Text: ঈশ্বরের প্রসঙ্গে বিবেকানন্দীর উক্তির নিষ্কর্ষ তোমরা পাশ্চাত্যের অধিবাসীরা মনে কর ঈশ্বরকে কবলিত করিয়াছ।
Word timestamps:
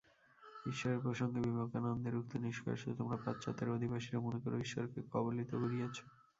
ঈশ্বরের 0.65 0.99
প্রসঙ্গে 0.99 1.39
বিবেকানন্দীর 1.45 2.19
উক্তির 2.19 2.43
নিষ্কর্ষ 2.43 2.83
তোমরা 2.99 3.17
পাশ্চাত্যের 3.23 3.73
অধিবাসীরা 3.75 4.19
মনে 4.19 4.39
কর 4.43 4.53
ঈশ্বরকে 4.59 4.99
কবলিত 5.11 5.51
করিয়াছ। 5.55 5.95